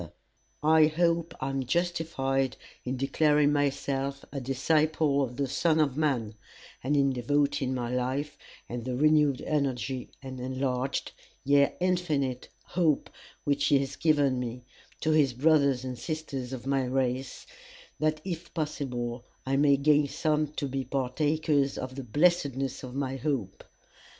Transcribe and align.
On 0.01 0.05
such 0.05 0.15
grounds 0.15 0.63
as 0.63 0.63
these 0.63 0.99
I 0.99 0.99
hope 1.05 1.33
I 1.41 1.49
am 1.51 1.63
justified 1.63 2.57
in 2.83 2.97
declaring 2.97 3.53
myself 3.53 4.25
a 4.31 4.41
disciple 4.41 5.21
of 5.21 5.37
the 5.37 5.45
Son 5.45 5.79
of 5.79 5.95
Man, 5.95 6.33
and 6.83 6.97
in 6.97 7.13
devoting 7.13 7.75
my 7.75 7.93
life 7.93 8.35
and 8.67 8.83
the 8.83 8.95
renewed 8.95 9.41
energy 9.43 10.09
and 10.23 10.39
enlarged, 10.39 11.11
yea 11.43 11.75
infinite 11.79 12.49
hope 12.63 13.11
which 13.43 13.65
he 13.65 13.77
has 13.77 13.95
given 13.95 14.39
me, 14.39 14.63
to 15.01 15.11
his 15.11 15.33
brothers 15.33 15.85
and 15.85 15.99
sisters 15.99 16.51
of 16.51 16.65
my 16.65 16.83
race, 16.83 17.45
that 17.99 18.21
if 18.25 18.51
possible 18.55 19.23
I 19.45 19.55
may 19.55 19.77
gain 19.77 20.07
some 20.07 20.47
to 20.53 20.67
be 20.67 20.83
partakers 20.83 21.77
of 21.77 21.93
the 21.93 22.03
blessedness 22.03 22.81
of 22.81 22.95
my 22.95 23.17
hope. 23.17 23.63